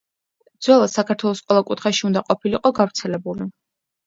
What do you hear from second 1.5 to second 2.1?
კუთხეში